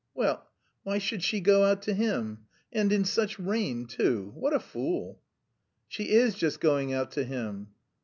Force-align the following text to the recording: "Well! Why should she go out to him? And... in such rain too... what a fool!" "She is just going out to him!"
"Well! 0.15 0.47
Why 0.81 0.97
should 0.97 1.21
she 1.21 1.39
go 1.41 1.63
out 1.63 1.83
to 1.83 1.93
him? 1.93 2.45
And... 2.73 2.91
in 2.91 3.05
such 3.05 3.37
rain 3.39 3.85
too... 3.85 4.31
what 4.33 4.51
a 4.51 4.59
fool!" 4.59 5.21
"She 5.87 6.09
is 6.09 6.33
just 6.33 6.59
going 6.59 6.91
out 6.91 7.11
to 7.11 7.23
him!" 7.23 7.67